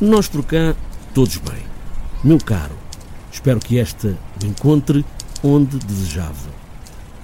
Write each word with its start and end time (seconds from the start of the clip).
Nós 0.00 0.28
por 0.28 0.44
cá, 0.44 0.76
todos 1.12 1.38
bem. 1.38 1.58
Meu 2.22 2.38
caro, 2.38 2.76
espero 3.32 3.58
que 3.58 3.80
esta 3.80 4.16
o 4.40 4.46
encontre 4.46 5.04
onde 5.42 5.76
desejava. 5.78 6.50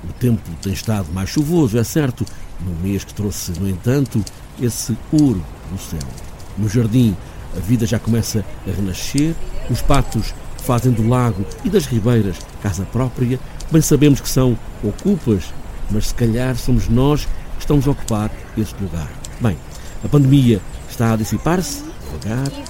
O 0.02 0.12
tempo 0.14 0.42
tem 0.60 0.72
estado 0.72 1.06
mais 1.12 1.30
chuvoso, 1.30 1.78
é 1.78 1.84
certo, 1.84 2.26
num 2.60 2.74
mês 2.80 3.04
que 3.04 3.14
trouxe, 3.14 3.52
no 3.60 3.68
entanto, 3.68 4.24
esse 4.60 4.98
ouro 5.12 5.44
do 5.70 5.78
céu. 5.78 6.00
No 6.58 6.68
jardim, 6.68 7.16
a 7.56 7.60
vida 7.60 7.86
já 7.86 8.00
começa 8.00 8.44
a 8.66 8.70
renascer, 8.72 9.36
os 9.70 9.80
patos 9.80 10.34
fazem 10.58 10.90
do 10.90 11.06
lago 11.06 11.46
e 11.64 11.70
das 11.70 11.86
ribeiras 11.86 12.38
casa 12.60 12.84
própria. 12.86 13.38
Bem 13.70 13.82
sabemos 13.82 14.20
que 14.20 14.28
são 14.28 14.58
ocupas, 14.82 15.44
mas 15.92 16.08
se 16.08 16.14
calhar 16.14 16.56
somos 16.56 16.88
nós 16.88 17.24
que 17.24 17.60
estamos 17.60 17.86
a 17.86 17.92
ocupar 17.92 18.32
esse 18.58 18.74
lugar. 18.80 19.08
Bem, 19.40 19.56
a 20.04 20.08
pandemia 20.08 20.60
está 20.90 21.12
a 21.12 21.16
dissipar-se, 21.16 21.93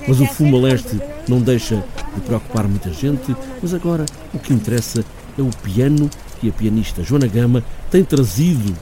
mas 0.06 0.20
o 0.20 0.26
fumo 0.26 0.56
a 0.56 0.60
leste 0.60 1.00
não 1.28 1.40
deixa 1.40 1.84
de 2.14 2.20
preocupar 2.22 2.66
muita 2.66 2.92
gente. 2.92 3.34
Mas 3.62 3.74
agora 3.74 4.04
o 4.32 4.38
que 4.38 4.52
interessa 4.52 5.04
é 5.38 5.42
o 5.42 5.50
piano 5.62 6.10
que 6.40 6.48
a 6.48 6.52
pianista 6.52 7.02
Joana 7.02 7.26
Gama 7.26 7.64
tem 7.90 8.04
trazido 8.04 8.74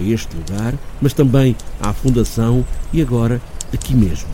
a 0.00 0.02
este 0.02 0.36
lugar, 0.36 0.74
mas 1.00 1.12
também 1.12 1.56
à 1.80 1.92
Fundação 1.92 2.64
e 2.92 3.02
agora 3.02 3.40
aqui 3.72 3.94
mesmo. 3.94 4.28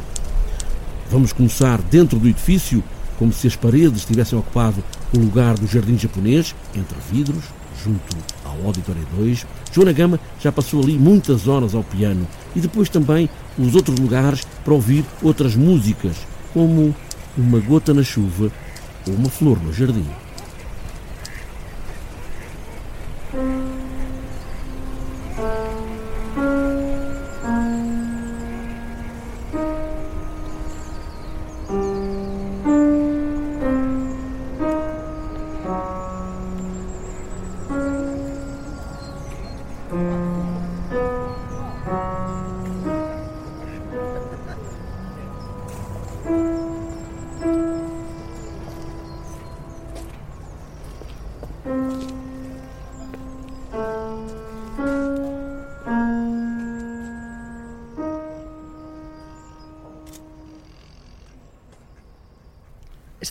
Vamos 1.10 1.32
começar 1.32 1.80
dentro 1.82 2.18
do 2.18 2.28
edifício, 2.28 2.82
como 3.18 3.32
se 3.32 3.46
as 3.46 3.56
paredes 3.56 4.04
tivessem 4.04 4.38
ocupado 4.38 4.82
o 5.14 5.18
lugar 5.18 5.54
do 5.54 5.66
jardim 5.66 5.96
japonês, 5.96 6.54
entre 6.74 6.96
vidros, 7.10 7.44
junto 7.84 8.16
ao 8.44 8.66
Auditório 8.66 9.06
2. 9.16 9.46
Joana 9.72 9.92
Gama 9.92 10.20
já 10.40 10.50
passou 10.50 10.82
ali 10.82 10.98
muitas 10.98 11.46
horas 11.46 11.74
ao 11.74 11.84
piano 11.84 12.26
e 12.56 12.60
depois 12.60 12.88
também 12.88 13.28
os 13.58 13.74
outros 13.74 13.98
lugares 13.98 14.46
para 14.64 14.74
ouvir 14.74 15.04
outras 15.22 15.54
músicas, 15.54 16.16
como 16.52 16.94
Uma 17.36 17.58
Gota 17.60 17.92
na 17.92 18.02
Chuva 18.02 18.50
ou 19.06 19.14
Uma 19.14 19.28
Flor 19.28 19.62
no 19.62 19.72
Jardim. 19.72 20.23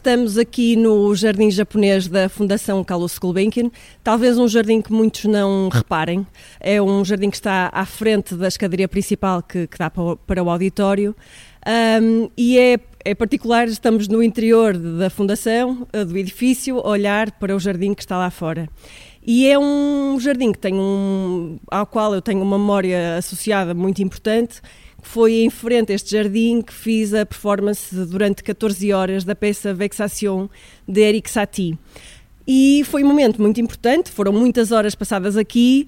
Estamos 0.03 0.37
aqui 0.37 0.75
no 0.75 1.15
jardim 1.15 1.49
japonês 1.49 2.09
da 2.09 2.27
Fundação 2.27 2.83
Carlos 2.83 3.17
Gulbenkian, 3.17 3.71
talvez 4.03 4.37
um 4.37 4.49
jardim 4.49 4.81
que 4.81 4.91
muitos 4.91 5.23
não 5.23 5.69
reparem. 5.69 6.27
É 6.59 6.81
um 6.81 7.05
jardim 7.05 7.29
que 7.29 7.37
está 7.37 7.69
à 7.71 7.85
frente 7.85 8.35
da 8.35 8.49
escadaria 8.49 8.85
principal 8.89 9.41
que, 9.41 9.65
que 9.65 9.77
dá 9.77 9.89
para, 9.89 10.43
o 10.43 10.49
auditório 10.49 11.15
um, 12.01 12.29
e 12.35 12.59
é, 12.59 12.79
é 13.05 13.15
particular, 13.15 13.69
estamos 13.69 14.09
no 14.09 14.21
interior 14.21 14.77
da 14.77 15.09
Fundação, 15.09 15.87
eh, 15.93 16.03
do 16.03 16.17
edifício, 16.17 16.85
olhar 16.85 17.31
para 17.31 17.55
o 17.55 17.59
jardim 17.59 17.93
que 17.93 18.01
está 18.01 18.17
lá 18.17 18.29
fora. 18.29 18.67
E 19.25 19.47
é 19.47 19.57
um 19.57 20.19
jardim 20.19 20.51
que 20.51 20.59
tem 20.59 20.73
um, 20.73 21.57
ao 21.71 21.85
qual 21.85 22.13
eu 22.13 22.21
tenho 22.21 22.41
uma 22.41 22.59
memória 22.59 23.15
associada 23.15 23.73
muito 23.73 24.03
importante 24.03 24.59
foi 25.07 25.41
em 25.41 25.49
frente 25.49 25.91
a 25.91 25.95
este 25.95 26.11
jardim 26.11 26.61
que 26.61 26.73
fiz 26.73 27.13
a 27.13 27.25
performance 27.25 27.95
durante 28.05 28.43
14 28.43 28.91
horas 28.91 29.23
da 29.23 29.35
peça 29.35 29.73
Vexation 29.73 30.49
de 30.87 31.01
Eric 31.01 31.29
Satie. 31.29 31.77
E 32.47 32.83
foi 32.85 33.03
um 33.03 33.07
momento 33.07 33.41
muito 33.41 33.61
importante, 33.61 34.09
foram 34.11 34.33
muitas 34.33 34.71
horas 34.71 34.95
passadas 34.95 35.37
aqui 35.37 35.87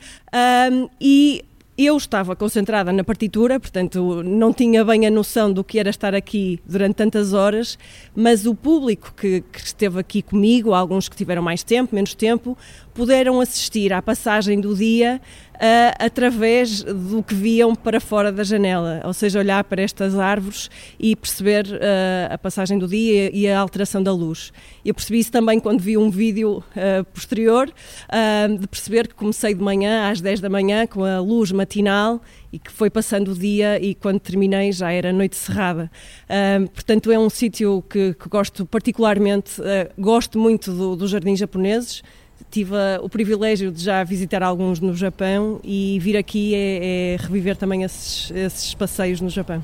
um, 0.71 0.89
e 1.01 1.43
eu 1.77 1.97
estava 1.97 2.35
concentrada 2.35 2.93
na 2.93 3.03
partitura, 3.03 3.59
portanto 3.59 4.23
não 4.23 4.53
tinha 4.53 4.83
bem 4.85 5.05
a 5.05 5.11
noção 5.11 5.51
do 5.51 5.61
que 5.61 5.77
era 5.77 5.89
estar 5.89 6.15
aqui 6.15 6.57
durante 6.65 6.95
tantas 6.95 7.33
horas, 7.33 7.77
mas 8.15 8.45
o 8.45 8.55
público 8.55 9.13
que, 9.15 9.41
que, 9.41 9.59
esteve 9.59 9.99
aqui 9.99 10.21
comigo, 10.21 10.73
alguns 10.73 11.09
que 11.09 11.17
tiveram 11.17 11.41
mais 11.41 11.63
tempo, 11.63 11.93
menos 11.93 12.13
tempo, 12.13 12.57
puderam 12.95 13.41
assistir 13.41 13.91
à 13.91 14.01
passagem 14.01 14.59
do 14.59 14.73
dia 14.73 15.21
uh, 15.55 15.59
através 15.99 16.81
do 16.81 17.21
que 17.21 17.35
viam 17.35 17.75
para 17.75 17.99
fora 17.99 18.31
da 18.31 18.41
janela, 18.41 19.01
ou 19.03 19.13
seja, 19.13 19.37
olhar 19.37 19.65
para 19.65 19.81
estas 19.81 20.17
árvores 20.17 20.69
e 20.97 21.13
perceber 21.13 21.65
uh, 21.65 22.33
a 22.33 22.37
passagem 22.37 22.79
do 22.79 22.87
dia 22.87 23.29
e 23.35 23.49
a 23.49 23.59
alteração 23.59 24.01
da 24.01 24.13
luz. 24.13 24.53
Eu 24.83 24.93
percebi 24.93 25.19
isso 25.19 25.31
também 25.31 25.59
quando 25.59 25.81
vi 25.81 25.97
um 25.97 26.09
vídeo 26.09 26.59
uh, 26.59 27.03
posterior, 27.13 27.69
de 28.59 28.67
perceber 28.67 29.07
que 29.07 29.13
comecei 29.13 29.53
de 29.53 29.61
manhã, 29.61 30.09
às 30.09 30.21
10 30.21 30.39
da 30.39 30.49
manhã, 30.49 30.87
com 30.87 31.03
a 31.03 31.19
luz 31.19 31.51
matinal 31.51 32.21
e 32.53 32.57
que 32.57 32.71
foi 32.71 32.89
passando 32.89 33.31
o 33.31 33.35
dia 33.35 33.77
e 33.83 33.93
quando 33.93 34.19
terminei 34.19 34.71
já 34.71 34.91
era 34.91 35.11
noite 35.11 35.35
cerrada. 35.35 35.91
portanto, 36.73 37.11
é 37.11 37.19
um 37.19 37.29
sítio 37.29 37.83
que, 37.89 38.13
que, 38.13 38.29
gosto 38.29 38.65
particularmente, 38.65 39.53
gosto 39.97 40.39
muito 40.39 40.71
dos 40.71 40.97
do 40.97 41.07
jardins 41.07 41.39
japoneses, 41.39 42.01
tive 42.51 42.73
o 43.01 43.09
privilégio 43.09 43.71
de 43.71 43.83
já 43.83 44.03
visitar 44.03 44.43
alguns 44.43 44.79
no 44.79 44.95
Japão 44.95 45.59
e 45.63 45.99
vir 45.99 46.17
aqui 46.17 46.53
é, 46.55 47.13
é 47.13 47.17
reviver 47.19 47.57
também 47.57 47.83
esses, 47.83 48.31
esses 48.31 48.73
passeios 48.73 49.21
no 49.21 49.29
Japão. 49.29 49.61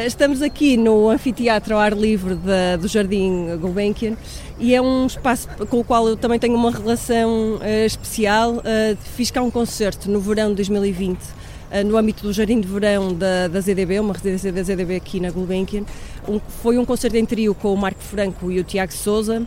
Estamos 0.08 0.42
aqui 0.42 0.76
no 0.76 1.10
anfiteatro 1.10 1.76
ao 1.76 1.80
ar 1.80 1.94
livre 1.94 2.36
do 2.80 2.88
Jardim 2.88 3.56
Gulbenkian 3.60 4.18
e 4.58 4.74
é 4.74 4.82
um 4.82 5.06
espaço 5.06 5.48
com 5.70 5.80
o 5.80 5.84
qual 5.84 6.08
eu 6.08 6.18
também 6.18 6.40
tenho 6.40 6.56
uma 6.56 6.72
relação 6.72 7.58
uh, 7.58 7.86
especial. 7.86 8.56
Uh, 8.56 8.98
fiz 9.16 9.30
cá 9.30 9.44
um 9.44 9.52
concerto 9.52 10.10
no 10.10 10.20
verão 10.20 10.50
de 10.50 10.56
2020 10.56 11.20
uh, 11.20 11.84
no 11.86 11.98
âmbito 11.98 12.24
do 12.24 12.34
Jardim 12.34 12.60
de 12.60 12.68
Verão 12.68 13.14
da, 13.14 13.48
da 13.48 13.62
ZDB, 13.62 14.00
uma 14.00 14.14
residência 14.14 14.52
da 14.52 14.64
ZDB 14.64 14.96
aqui 14.96 15.20
na 15.20 15.30
Gulbenkian. 15.30 15.84
Um, 16.28 16.40
foi 16.62 16.80
um 16.80 16.86
concerto 16.86 17.18
em 17.18 17.26
trio 17.26 17.54
com 17.54 17.72
o 17.74 17.78
Marco 17.78 18.02
Franco 18.02 18.52
e 18.52 18.60
o 18.60 18.64
Tiago 18.64 18.94
Souza 18.94 19.46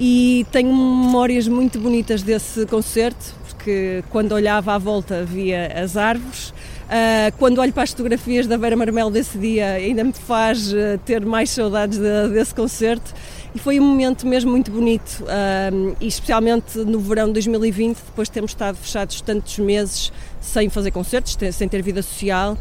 e 0.00 0.46
tenho 0.52 0.68
memórias 0.68 1.48
muito 1.48 1.78
bonitas 1.78 2.22
desse 2.22 2.64
concerto, 2.66 3.34
porque 3.48 4.04
quando 4.10 4.32
olhava 4.32 4.74
à 4.74 4.78
volta 4.78 5.24
via 5.24 5.72
as 5.74 5.96
árvores. 5.96 6.52
Uh, 6.88 7.30
quando 7.36 7.58
olho 7.58 7.72
para 7.72 7.82
as 7.82 7.90
fotografias 7.90 8.46
da 8.46 8.56
Vera 8.56 8.74
Marmel 8.74 9.10
desse 9.10 9.36
dia, 9.36 9.72
ainda 9.72 10.02
me 10.02 10.12
faz 10.14 10.72
uh, 10.72 10.98
ter 11.04 11.22
mais 11.24 11.50
saudades 11.50 11.98
de, 11.98 12.28
desse 12.30 12.54
concerto. 12.54 13.12
E 13.58 13.60
foi 13.60 13.80
um 13.80 13.84
momento 13.84 14.24
mesmo 14.24 14.52
muito 14.52 14.70
bonito, 14.70 15.24
e 16.00 16.06
especialmente 16.06 16.78
no 16.78 17.00
verão 17.00 17.26
de 17.26 17.32
2020, 17.34 17.96
depois 17.96 18.28
de 18.28 18.32
termos 18.32 18.52
estado 18.52 18.76
fechados 18.76 19.20
tantos 19.20 19.58
meses 19.58 20.12
sem 20.40 20.70
fazer 20.70 20.92
concertos, 20.92 21.36
sem 21.52 21.68
ter 21.68 21.82
vida 21.82 22.00
social. 22.00 22.56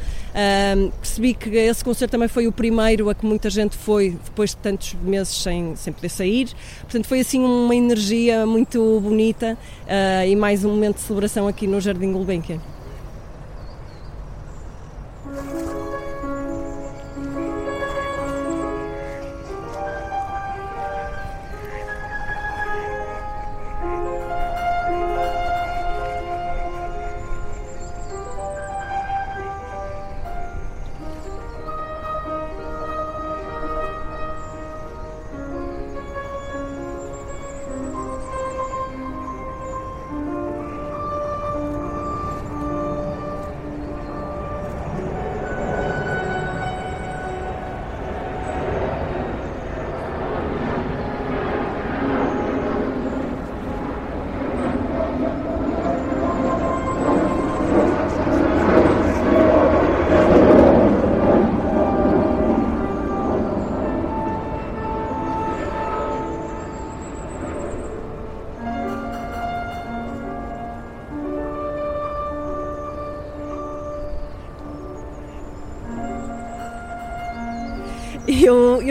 Percebi 0.99 1.35
que 1.35 1.55
esse 1.55 1.83
concerto 1.83 2.13
também 2.13 2.27
foi 2.27 2.47
o 2.47 2.51
primeiro 2.51 3.11
a 3.11 3.13
que 3.13 3.27
muita 3.27 3.47
gente 3.47 3.77
foi 3.77 4.17
depois 4.25 4.49
de 4.49 4.57
tantos 4.57 4.95
meses 5.03 5.35
sem, 5.43 5.75
sem 5.75 5.93
poder 5.93 6.09
sair. 6.09 6.49
Portanto, 6.81 7.05
foi 7.05 7.19
assim 7.19 7.43
uma 7.43 7.75
energia 7.75 8.47
muito 8.47 8.99
bonita 8.99 9.55
uh, 9.83 10.27
e 10.27 10.35
mais 10.35 10.65
um 10.65 10.69
momento 10.69 10.95
de 10.95 11.01
celebração 11.03 11.47
aqui 11.47 11.67
no 11.67 11.79
Jardim 11.79 12.11
Gulbenkian. 12.11 12.59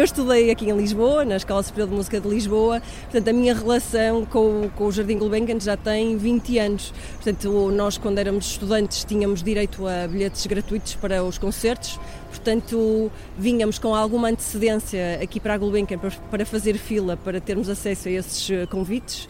Estudei 0.07 0.51
aqui 0.53 0.71
em 0.71 0.77
Lisboa, 0.77 1.25
na 1.25 1.37
Escola 1.37 1.63
Superior 1.63 1.89
de 1.89 1.95
Música 1.97 2.21
de 2.21 2.29
Lisboa, 2.29 2.81
portanto 3.03 3.29
a 3.29 3.33
minha 3.33 3.53
relação 3.53 4.25
com, 4.25 4.71
com 4.77 4.87
o 4.87 4.93
Jardim 4.93 5.19
Gulbenkian 5.19 5.59
já 5.59 5.77
tem 5.77 6.17
20 6.17 6.59
anos. 6.59 6.95
Portanto, 7.15 7.71
nós 7.73 7.99
quando 7.99 8.19
éramos 8.19 8.47
estudantes 8.53 9.05
tínhamos 9.05 9.43
direito 9.43 9.87
a 9.87 10.07
bilhetes 10.07 10.47
gratuitos 10.47 10.95
para 10.95 11.25
os 11.25 11.39
concertos, 11.39 11.99
portanto 12.31 13.11
vínhamos 13.37 13.79
com 13.79 13.95
alguma 13.95 14.29
antecedência 14.29 15.19
aqui 15.21 15.41
para 15.41 15.55
a 15.55 15.59
Gulbenkian 15.59 15.99
para 16.31 16.47
fazer 16.47 16.79
fila 16.79 17.17
para 17.17 17.41
termos 17.41 17.69
acesso 17.69 18.09
a 18.09 18.11
esses 18.13 18.49
eh, 18.51 18.67
convites. 18.67 19.29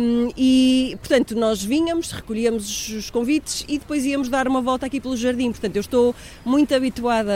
Um, 0.00 0.30
e 0.36 0.96
portanto 1.00 1.34
nós 1.36 1.62
vínhamos, 1.62 2.12
recolhíamos 2.12 2.88
os 2.88 3.10
convites 3.10 3.64
e 3.68 3.78
depois 3.78 4.06
íamos 4.06 4.28
dar 4.30 4.48
uma 4.48 4.62
volta 4.62 4.86
aqui 4.86 5.00
pelo 5.00 5.16
jardim, 5.16 5.50
portanto 5.50 5.76
eu 5.76 5.80
estou 5.80 6.14
muito 6.44 6.74
habituada 6.74 7.32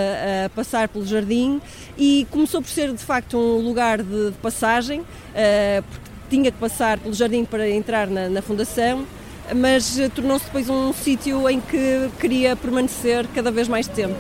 a 0.47 0.49
passar 0.51 0.89
pelo 0.89 1.05
jardim 1.05 1.61
e 1.99 2.27
começou 2.31 2.62
por 2.63 2.71
ser 2.71 2.93
de 2.93 3.05
facto 3.05 3.37
um 3.37 3.67
lugar 3.67 4.03
de, 4.03 4.33
passagem, 4.41 5.01
uh, 5.01 5.83
porque 5.83 6.11
tinha 6.31 6.51
que 6.51 6.59
passar 6.59 6.99
pelo 6.99 7.15
jardim 7.15 7.45
para 7.45 7.69
entrar 7.69 8.07
na, 8.07 8.29
na 8.29 8.41
fundação 8.41 9.07
mas 9.55 9.99
eh, 9.99 10.09
tornou-se 10.09 10.45
depois 10.45 10.69
um 10.69 10.93
sítio 10.93 11.49
em 11.49 11.61
que 11.61 12.09
queria 12.21 12.55
permanecer 12.55 13.27
cada 13.35 13.51
vez 13.51 13.69
mais 13.69 13.89
tempo. 13.89 14.15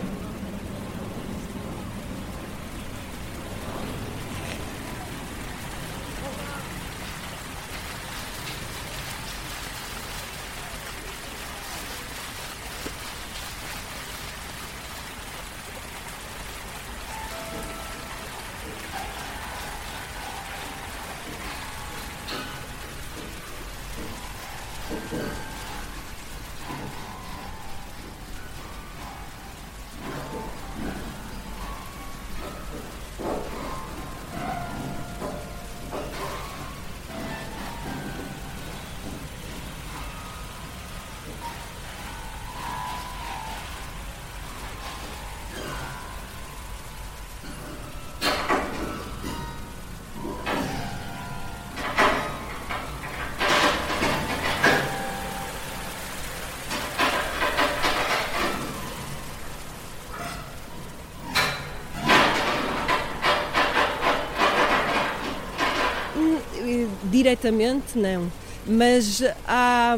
Diretamente 67.12 67.98
não, 67.98 68.32
mas 68.66 69.22
há, 69.46 69.94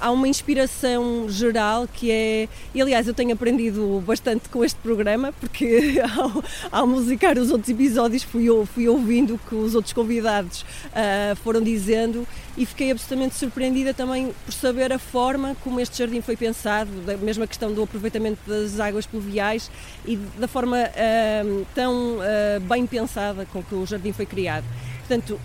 há 0.00 0.10
uma 0.10 0.26
inspiração 0.26 1.28
geral 1.28 1.86
que 1.86 2.10
é. 2.10 2.48
E 2.74 2.80
aliás, 2.80 3.06
eu 3.06 3.12
tenho 3.12 3.34
aprendido 3.34 4.02
bastante 4.06 4.48
com 4.48 4.64
este 4.64 4.80
programa, 4.80 5.30
porque 5.40 6.00
ao, 6.16 6.42
ao 6.80 6.86
musicar 6.86 7.36
os 7.36 7.50
outros 7.50 7.68
episódios 7.68 8.22
fui, 8.22 8.46
fui 8.74 8.88
ouvindo 8.88 9.34
o 9.34 9.38
que 9.38 9.54
os 9.54 9.74
outros 9.74 9.92
convidados 9.92 10.62
uh, 10.62 11.36
foram 11.44 11.60
dizendo 11.60 12.26
e 12.56 12.64
fiquei 12.64 12.90
absolutamente 12.90 13.34
surpreendida 13.34 13.92
também 13.92 14.32
por 14.46 14.52
saber 14.52 14.90
a 14.90 14.98
forma 14.98 15.54
como 15.62 15.78
este 15.80 15.98
jardim 15.98 16.22
foi 16.22 16.34
pensado, 16.34 16.90
da 17.02 17.16
mesma 17.18 17.46
questão 17.46 17.72
do 17.72 17.82
aproveitamento 17.82 18.40
das 18.46 18.80
águas 18.80 19.06
pluviais 19.06 19.70
e 20.06 20.16
da 20.16 20.48
forma 20.48 20.78
uh, 20.78 21.66
tão 21.74 22.16
uh, 22.16 22.60
bem 22.68 22.86
pensada 22.86 23.46
com 23.52 23.62
que 23.62 23.74
o 23.74 23.84
jardim 23.84 24.12
foi 24.12 24.24
criado. 24.24 24.64
Portanto, 25.06 25.38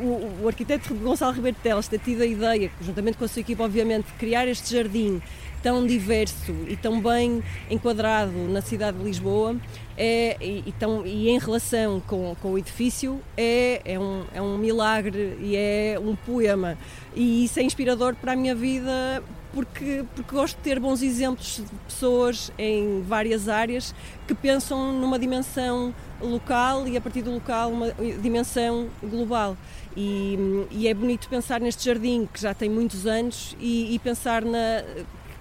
o, 0.00 0.42
o 0.42 0.48
arquiteto 0.48 0.94
Gonçalo 0.94 1.32
Ribeiro 1.32 1.56
Teles 1.62 1.88
ter 1.88 1.98
tido 1.98 2.22
a 2.22 2.26
ideia, 2.26 2.70
juntamente 2.80 3.18
com 3.18 3.24
a 3.24 3.28
sua 3.28 3.40
equipa, 3.40 3.64
obviamente, 3.64 4.06
de 4.06 4.12
criar 4.14 4.48
este 4.48 4.74
jardim 4.74 5.20
tão 5.62 5.86
diverso 5.86 6.54
e 6.68 6.76
tão 6.76 7.00
bem 7.00 7.42
enquadrado 7.68 8.32
na 8.48 8.62
cidade 8.62 8.98
de 8.98 9.04
Lisboa 9.04 9.56
é, 9.96 10.36
e, 10.40 10.64
e, 10.66 10.72
tão, 10.78 11.06
e 11.06 11.28
em 11.28 11.38
relação 11.38 12.00
com, 12.06 12.34
com 12.40 12.52
o 12.52 12.58
edifício 12.58 13.20
é, 13.36 13.82
é, 13.84 13.98
um, 13.98 14.24
é 14.32 14.40
um 14.40 14.56
milagre 14.56 15.36
e 15.40 15.54
é 15.54 15.98
um 16.02 16.16
poema. 16.16 16.78
E 17.14 17.44
isso 17.44 17.60
é 17.60 17.62
inspirador 17.62 18.14
para 18.14 18.32
a 18.32 18.36
minha 18.36 18.54
vida 18.54 19.22
porque, 19.52 20.04
porque 20.14 20.34
gosto 20.34 20.56
de 20.56 20.62
ter 20.62 20.78
bons 20.78 21.02
exemplos 21.02 21.56
de 21.56 21.76
pessoas 21.86 22.52
em 22.56 23.02
várias 23.02 23.48
áreas 23.48 23.94
que 24.26 24.34
pensam 24.34 24.92
numa 24.92 25.18
dimensão 25.18 25.94
local 26.20 26.86
e 26.86 26.96
a 26.96 27.00
partir 27.00 27.22
do 27.22 27.32
local 27.32 27.70
uma 27.70 27.92
dimensão 28.22 28.88
global. 29.02 29.56
E, 29.96 30.66
e 30.70 30.88
é 30.88 30.94
bonito 30.94 31.28
pensar 31.28 31.60
neste 31.60 31.84
jardim 31.84 32.28
que 32.32 32.40
já 32.40 32.54
tem 32.54 32.70
muitos 32.70 33.06
anos 33.06 33.56
e, 33.58 33.94
e 33.94 33.98
pensar 33.98 34.44
na 34.44 34.82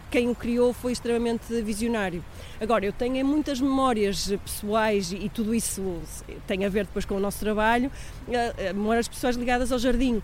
quem 0.10 0.30
o 0.30 0.36
criou 0.36 0.74
foi 0.74 0.92
extremamente 0.92 1.62
visionário. 1.62 2.24
Agora, 2.60 2.86
eu 2.86 2.92
tenho 2.92 3.24
muitas 3.26 3.62
memórias 3.62 4.34
pessoais 4.44 5.12
e, 5.12 5.30
tudo 5.30 5.54
isso 5.54 6.02
tem 6.48 6.66
a 6.66 6.70
ver 6.70 6.86
depois 6.86 7.06
com 7.06 7.16
o 7.16 7.20
nosso 7.20 7.40
trabalho, 7.40 7.92
eh, 8.28 8.54
eh, 8.58 8.74
memórias 8.74 9.08
pessoais 9.08 9.36
ligadas 9.36 9.72
ao 9.72 9.80
jardim 9.80 10.22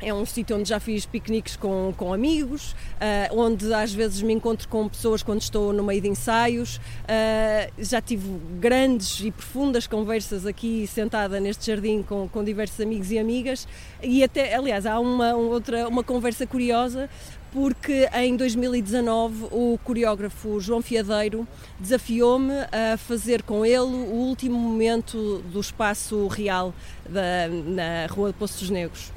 é 0.00 0.12
um 0.12 0.26
sítio 0.26 0.56
onde 0.56 0.68
já 0.68 0.78
fiz 0.78 1.06
piqueniques 1.06 1.56
com, 1.56 1.92
com 1.96 2.12
amigos, 2.12 2.72
uh, 2.72 3.38
onde 3.38 3.72
às 3.72 3.92
vezes 3.92 4.20
me 4.22 4.32
encontro 4.32 4.68
com 4.68 4.88
pessoas 4.88 5.22
quando 5.22 5.40
estou 5.40 5.72
no 5.72 5.82
meio 5.82 6.00
de 6.00 6.08
ensaios. 6.08 6.76
Uh, 6.76 7.72
já 7.78 8.00
tive 8.00 8.28
grandes 8.60 9.20
e 9.20 9.30
profundas 9.30 9.86
conversas 9.86 10.46
aqui 10.46 10.86
sentada 10.86 11.40
neste 11.40 11.66
jardim 11.66 12.02
com, 12.02 12.28
com 12.28 12.44
diversos 12.44 12.80
amigos 12.80 13.10
e 13.10 13.18
amigas. 13.18 13.66
E 14.02 14.22
até, 14.22 14.54
aliás, 14.54 14.86
há 14.86 15.00
uma, 15.00 15.34
outra 15.34 15.88
uma 15.88 16.04
conversa 16.04 16.46
curiosa 16.46 17.08
porque 17.52 18.06
em 18.12 18.36
2019 18.36 19.46
o 19.50 19.78
coreógrafo 19.82 20.60
João 20.60 20.82
Fiadeiro 20.82 21.48
desafiou-me 21.80 22.52
a 22.70 22.98
fazer 22.98 23.42
com 23.42 23.64
ele 23.64 23.80
o 23.80 24.12
último 24.12 24.58
momento 24.58 25.38
do 25.50 25.58
espaço 25.58 26.26
real 26.26 26.74
da, 27.08 27.48
na 27.48 28.06
Rua 28.12 28.30
de 28.30 28.38
Poços 28.38 28.68
Negros. 28.68 29.15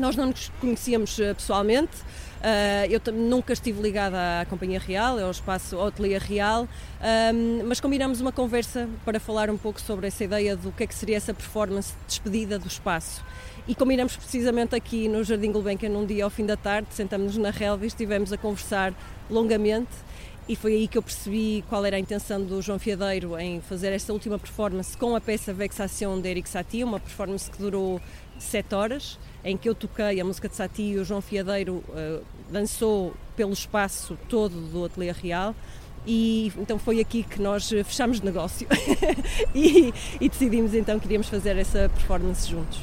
Nós 0.00 0.16
não 0.16 0.26
nos 0.26 0.50
conhecíamos 0.60 1.18
eh, 1.20 1.34
pessoalmente, 1.34 1.98
Uh, 2.40 2.88
eu 2.90 3.12
nunca 3.12 3.52
estive 3.52 3.82
ligada 3.82 4.40
à 4.40 4.46
Companhia 4.46 4.80
Real, 4.80 5.18
ao 5.18 5.30
espaço 5.30 5.76
Hotelier 5.76 6.22
Real, 6.22 6.66
um, 7.34 7.66
mas 7.66 7.80
combinamos 7.80 8.18
uma 8.22 8.32
conversa 8.32 8.88
para 9.04 9.20
falar 9.20 9.50
um 9.50 9.58
pouco 9.58 9.78
sobre 9.78 10.06
essa 10.06 10.24
ideia 10.24 10.56
do 10.56 10.72
que 10.72 10.84
é 10.84 10.86
que 10.86 10.94
seria 10.94 11.18
essa 11.18 11.34
performance 11.34 11.92
de 11.92 12.06
despedida 12.06 12.58
do 12.58 12.66
espaço. 12.66 13.22
E 13.68 13.74
combinamos 13.74 14.16
precisamente 14.16 14.74
aqui 14.74 15.06
no 15.06 15.22
Jardim 15.22 15.52
Gulbenkian, 15.52 15.90
num 15.90 16.06
dia 16.06 16.24
ao 16.24 16.30
fim 16.30 16.46
da 16.46 16.56
tarde, 16.56 16.88
sentamos-nos 16.92 17.36
na 17.36 17.50
relva 17.50 17.84
e 17.84 17.88
estivemos 17.88 18.32
a 18.32 18.38
conversar 18.38 18.94
longamente 19.28 19.90
e 20.50 20.56
foi 20.56 20.72
aí 20.72 20.88
que 20.88 20.98
eu 20.98 21.02
percebi 21.02 21.64
qual 21.68 21.86
era 21.86 21.96
a 21.96 22.00
intenção 22.00 22.42
do 22.42 22.60
João 22.60 22.76
Fiadeiro 22.76 23.38
em 23.38 23.60
fazer 23.60 23.92
esta 23.92 24.12
última 24.12 24.36
performance 24.36 24.96
com 24.96 25.14
a 25.14 25.20
peça 25.20 25.54
Vexação 25.54 26.20
de 26.20 26.28
Eric 26.28 26.48
Satie, 26.48 26.82
uma 26.82 26.98
performance 26.98 27.48
que 27.48 27.56
durou 27.56 28.00
sete 28.36 28.74
horas 28.74 29.16
em 29.44 29.56
que 29.56 29.68
eu 29.68 29.76
toquei 29.76 30.20
a 30.20 30.24
música 30.24 30.48
de 30.48 30.56
Sati 30.56 30.82
e 30.82 30.98
o 30.98 31.04
João 31.04 31.20
Fiadeiro 31.20 31.84
uh, 31.90 32.24
dançou 32.50 33.14
pelo 33.36 33.52
espaço 33.52 34.18
todo 34.28 34.60
do 34.72 34.84
Ateliê 34.84 35.12
Real. 35.12 35.54
E 36.04 36.52
então 36.58 36.80
foi 36.80 36.98
aqui 36.98 37.22
que 37.22 37.40
nós 37.40 37.68
fechámos 37.68 38.20
negócio 38.20 38.66
e, 39.54 39.94
e 40.20 40.28
decidimos 40.28 40.74
então 40.74 40.98
que 40.98 41.06
iríamos 41.06 41.28
fazer 41.28 41.56
essa 41.58 41.88
performance 41.94 42.50
juntos. 42.50 42.80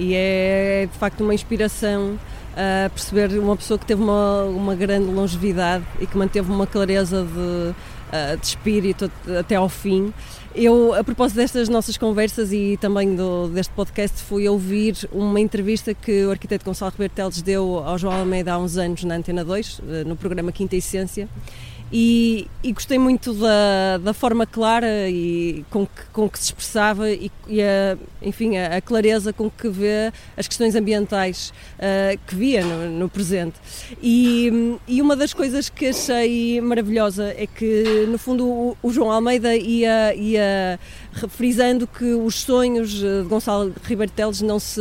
E 0.00 0.14
é 0.14 0.88
de 0.90 0.98
facto 0.98 1.20
uma 1.20 1.34
inspiração 1.34 2.18
a 2.56 2.88
perceber 2.88 3.38
uma 3.38 3.56
pessoa 3.56 3.78
que 3.78 3.84
teve 3.84 4.02
uma, 4.02 4.44
uma 4.44 4.74
grande 4.74 5.10
longevidade 5.10 5.84
e 6.00 6.06
que 6.06 6.16
manteve 6.16 6.50
uma 6.50 6.66
clareza 6.66 7.24
de, 7.24 8.38
de 8.38 8.46
espírito 8.46 9.10
até 9.38 9.56
ao 9.56 9.68
fim. 9.68 10.12
Eu, 10.54 10.94
a 10.94 11.04
propósito 11.04 11.36
destas 11.36 11.68
nossas 11.68 11.96
conversas 11.96 12.52
e 12.52 12.76
também 12.80 13.14
do, 13.14 13.48
deste 13.48 13.72
podcast, 13.72 14.20
fui 14.22 14.48
ouvir 14.48 14.96
uma 15.12 15.38
entrevista 15.38 15.94
que 15.94 16.24
o 16.24 16.30
arquiteto 16.30 16.64
Gonçalo 16.64 16.90
Ribeiro 16.90 17.12
Teles 17.14 17.40
deu 17.40 17.78
ao 17.78 17.96
João 17.96 18.14
Almeida 18.14 18.54
há 18.54 18.58
uns 18.58 18.76
anos 18.76 19.04
na 19.04 19.14
Antena 19.14 19.44
2, 19.44 19.80
eh, 19.88 20.04
no 20.04 20.16
programa 20.16 20.50
Quinta 20.50 20.74
Essência, 20.74 21.28
e, 21.92 22.46
e, 22.62 22.72
gostei 22.72 22.98
muito 22.98 23.34
da, 23.34 23.98
da 23.98 24.14
forma 24.14 24.46
clara 24.46 25.08
e 25.08 25.64
com 25.70 25.84
que, 25.84 26.02
com 26.12 26.30
que 26.30 26.38
se 26.38 26.44
expressava 26.46 27.10
e, 27.10 27.32
e 27.48 27.60
a, 27.60 27.98
enfim, 28.22 28.56
a, 28.56 28.76
a, 28.76 28.80
clareza 28.80 29.32
com 29.32 29.50
que 29.50 29.68
vê 29.68 30.12
as 30.36 30.46
questões 30.46 30.76
ambientais 30.76 31.52
uh, 31.78 32.18
que 32.28 32.34
via 32.36 32.64
no, 32.64 32.90
no 32.90 33.08
presente. 33.08 33.56
E, 34.00 34.78
e, 34.86 35.02
uma 35.02 35.16
das 35.16 35.34
coisas 35.34 35.68
que 35.68 35.86
achei 35.86 36.60
maravilhosa 36.60 37.34
é 37.36 37.46
que, 37.46 38.06
no 38.08 38.18
fundo, 38.18 38.46
o, 38.46 38.76
o 38.82 38.92
João 38.92 39.10
Almeida 39.10 39.56
ia, 39.56 40.14
ia 40.14 40.78
frisando 41.28 41.86
que 41.86 42.14
os 42.14 42.36
sonhos 42.36 42.90
de 42.90 43.22
Gonçalo 43.28 43.72
Ribeiro 43.84 44.12
Teles 44.12 44.40
não 44.40 44.58
se 44.58 44.80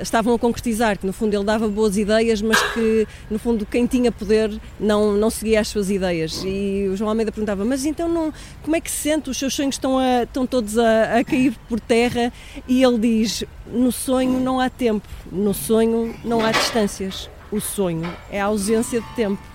estavam 0.00 0.34
a 0.34 0.38
concretizar, 0.38 0.98
que 0.98 1.06
no 1.06 1.12
fundo 1.12 1.34
ele 1.34 1.44
dava 1.44 1.68
boas 1.68 1.96
ideias, 1.96 2.42
mas 2.42 2.60
que 2.72 3.06
no 3.30 3.38
fundo 3.38 3.64
quem 3.64 3.86
tinha 3.86 4.10
poder 4.10 4.60
não, 4.78 5.12
não 5.12 5.30
seguia 5.30 5.60
as 5.60 5.68
suas 5.68 5.90
ideias. 5.90 6.42
E 6.44 6.88
o 6.92 6.96
João 6.96 7.10
Almeida 7.10 7.30
perguntava, 7.30 7.64
mas 7.64 7.84
então 7.84 8.08
não, 8.08 8.32
como 8.62 8.76
é 8.76 8.80
que 8.80 8.90
se 8.90 8.96
sente? 8.96 9.30
Os 9.30 9.38
seus 9.38 9.54
sonhos 9.54 9.76
estão, 9.76 9.98
a, 9.98 10.24
estão 10.24 10.46
todos 10.46 10.78
a, 10.78 11.18
a 11.18 11.24
cair 11.24 11.54
por 11.68 11.80
terra? 11.80 12.32
E 12.66 12.82
ele 12.82 12.98
diz, 12.98 13.44
no 13.66 13.92
sonho 13.92 14.40
não 14.40 14.60
há 14.60 14.68
tempo, 14.68 15.06
no 15.30 15.54
sonho 15.54 16.14
não 16.24 16.44
há 16.44 16.52
distâncias. 16.52 17.30
O 17.50 17.60
sonho 17.60 18.10
é 18.30 18.40
a 18.40 18.46
ausência 18.46 19.00
de 19.00 19.14
tempo. 19.14 19.51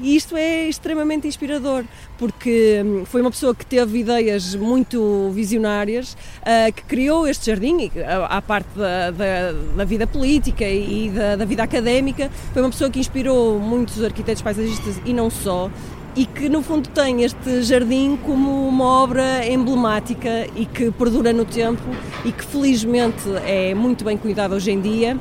E 0.00 0.14
isto 0.14 0.36
é 0.36 0.68
extremamente 0.68 1.26
inspirador, 1.26 1.84
porque 2.16 2.82
hum, 2.84 3.04
foi 3.04 3.20
uma 3.20 3.30
pessoa 3.30 3.52
que 3.52 3.66
teve 3.66 3.98
ideias 3.98 4.54
muito 4.54 5.30
visionárias, 5.34 6.12
uh, 6.12 6.72
que 6.72 6.82
criou 6.84 7.26
este 7.26 7.46
jardim, 7.46 7.90
à 8.28 8.40
parte 8.40 8.68
da, 8.76 9.10
da, 9.10 9.52
da 9.76 9.84
vida 9.84 10.06
política 10.06 10.64
e 10.64 11.10
da, 11.10 11.34
da, 11.36 11.44
vida 11.44 11.64
académica. 11.64 12.30
Foi 12.52 12.62
uma 12.62 12.70
pessoa 12.70 12.88
que 12.90 13.00
inspirou 13.00 13.58
muitos 13.58 14.02
arquitetos 14.04 14.40
paisagistas 14.40 15.00
e 15.04 15.12
não 15.12 15.30
só. 15.30 15.68
E 16.14 16.26
que 16.26 16.48
no 16.48 16.62
fundo 16.62 16.88
tem 16.88 17.22
este 17.22 17.62
jardim 17.62 18.16
como 18.24 18.68
uma 18.68 18.84
obra 18.84 19.46
emblemática 19.46 20.48
e 20.56 20.64
que 20.64 20.90
perdura 20.92 21.32
no 21.32 21.44
tempo 21.44 21.82
e 22.24 22.32
que 22.32 22.44
felizmente 22.44 23.22
é 23.46 23.74
muito 23.74 24.04
bem 24.04 24.16
cuidado 24.16 24.54
hoje 24.54 24.70
em 24.70 24.80
dia 24.80 25.18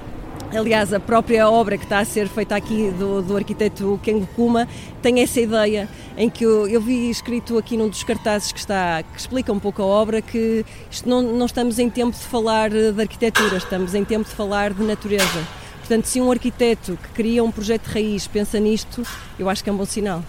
Aliás, 0.56 0.94
a 0.94 1.00
própria 1.00 1.50
obra 1.50 1.78
que 1.78 1.84
está 1.84 2.00
a 2.00 2.06
ser 2.06 2.30
feita 2.30 2.56
aqui 2.56 2.90
do, 2.92 3.22
do 3.22 3.36
arquiteto 3.36 4.00
Kengo 4.02 4.26
Kuma 4.28 4.68
tem 5.02 5.22
essa 5.22 5.42
ideia 5.42 5.90
em 6.18 6.30
que 6.30 6.46
eu, 6.46 6.66
eu, 6.68 6.80
vi 6.80 7.10
escrito 7.10 7.58
aqui 7.58 7.76
num 7.76 7.90
dos 7.90 8.04
cartazes 8.04 8.54
que 8.54 8.60
está 8.60 9.04
que 9.04 9.20
explica 9.20 9.52
um 9.52 9.60
pouco 9.60 9.82
a 9.82 9.86
obra 9.86 10.22
que 10.22 10.66
isto 10.90 11.08
não, 11.08 11.22
não 11.22 11.46
estamos 11.46 11.80
em 11.80 11.90
tempo 11.90 12.16
de 12.18 12.24
falar 12.24 12.70
de 12.70 13.00
arquitetura, 13.00 13.58
estamos 13.58 13.94
em 13.94 14.06
tempo 14.06 14.28
de 14.28 14.34
falar 14.34 14.74
de 14.74 14.84
natureza. 14.84 15.46
Portanto, 15.80 16.06
se 16.06 16.22
um 16.22 16.32
arquiteto 16.32 16.98
que 17.02 17.10
cria 17.10 17.44
um 17.44 17.52
projeto 17.52 17.88
de 17.88 17.94
raiz 17.94 18.26
pensa 18.26 18.58
nisto, 18.58 19.04
eu 19.38 19.50
acho 19.50 19.62
que 19.62 19.70
é 19.70 19.74
um 19.74 19.78
bom 19.78 19.86
sinal. 19.86 20.24